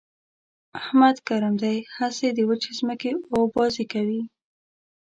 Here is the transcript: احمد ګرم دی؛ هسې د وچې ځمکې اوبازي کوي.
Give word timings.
احمد 0.79 1.15
ګرم 1.27 1.55
دی؛ 1.61 1.77
هسې 1.97 2.27
د 2.33 2.39
وچې 2.49 2.71
ځمکې 2.79 3.11
اوبازي 3.35 3.85
کوي. 3.93 4.21